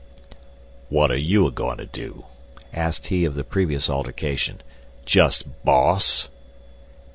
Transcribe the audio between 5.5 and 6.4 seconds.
boss?"